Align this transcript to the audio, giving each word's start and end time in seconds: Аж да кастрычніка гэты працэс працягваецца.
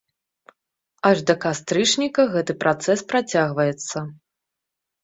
Аж 1.09 1.17
да 1.27 1.35
кастрычніка 1.45 2.27
гэты 2.33 2.53
працэс 2.65 2.99
працягваецца. 3.13 3.97